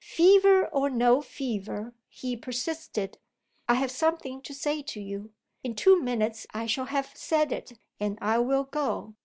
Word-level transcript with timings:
"Fever 0.00 0.68
or 0.68 0.88
no 0.90 1.20
fever," 1.20 1.92
he 2.08 2.36
persisted, 2.36 3.18
"I 3.68 3.74
have 3.74 3.90
something 3.90 4.40
to 4.42 4.54
say 4.54 4.80
to 4.80 5.00
you. 5.00 5.32
In 5.64 5.74
two 5.74 6.00
minutes 6.00 6.46
I 6.54 6.66
shall 6.66 6.84
have 6.84 7.10
said 7.16 7.50
it, 7.50 7.72
and 7.98 8.16
I 8.22 8.38
will 8.38 8.62
go." 8.62 9.16